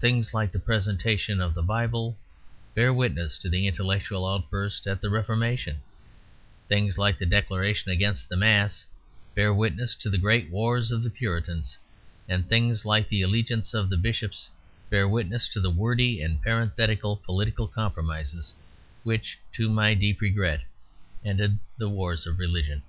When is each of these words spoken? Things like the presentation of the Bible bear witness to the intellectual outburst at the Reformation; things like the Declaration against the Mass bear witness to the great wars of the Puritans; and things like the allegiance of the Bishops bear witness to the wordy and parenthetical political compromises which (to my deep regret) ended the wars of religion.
Things 0.00 0.32
like 0.32 0.52
the 0.52 0.58
presentation 0.58 1.38
of 1.38 1.52
the 1.52 1.60
Bible 1.62 2.16
bear 2.74 2.94
witness 2.94 3.36
to 3.36 3.50
the 3.50 3.66
intellectual 3.66 4.26
outburst 4.26 4.86
at 4.86 5.02
the 5.02 5.10
Reformation; 5.10 5.82
things 6.66 6.96
like 6.96 7.18
the 7.18 7.26
Declaration 7.26 7.90
against 7.92 8.30
the 8.30 8.38
Mass 8.38 8.86
bear 9.34 9.52
witness 9.52 9.94
to 9.96 10.08
the 10.08 10.16
great 10.16 10.48
wars 10.48 10.90
of 10.90 11.02
the 11.02 11.10
Puritans; 11.10 11.76
and 12.26 12.48
things 12.48 12.86
like 12.86 13.06
the 13.10 13.20
allegiance 13.20 13.74
of 13.74 13.90
the 13.90 13.98
Bishops 13.98 14.48
bear 14.88 15.06
witness 15.06 15.46
to 15.50 15.60
the 15.60 15.68
wordy 15.70 16.22
and 16.22 16.40
parenthetical 16.40 17.18
political 17.18 17.68
compromises 17.68 18.54
which 19.02 19.36
(to 19.52 19.68
my 19.68 19.92
deep 19.92 20.22
regret) 20.22 20.64
ended 21.22 21.58
the 21.76 21.90
wars 21.90 22.26
of 22.26 22.38
religion. 22.38 22.82